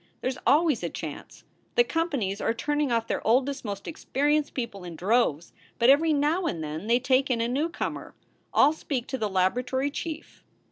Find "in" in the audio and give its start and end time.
4.83-4.95, 7.29-7.39